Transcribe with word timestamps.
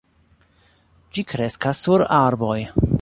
Ĝi 1.17 1.25
kreskas 1.33 1.83
sur 1.89 2.05
arboj. 2.21 2.59